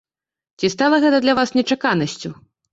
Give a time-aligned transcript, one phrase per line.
[0.59, 2.37] Ці стала гэта для вас нечаканасцю?